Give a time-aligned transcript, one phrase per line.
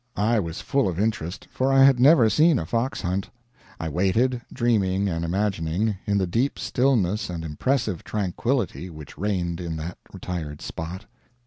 [0.15, 3.29] I was full of interest, for I had never seen a fox hunt.
[3.79, 9.75] I waited, dreaming and imagining, in the deep stillness and impressive tranquility which reigned in
[9.75, 11.05] that retired spot.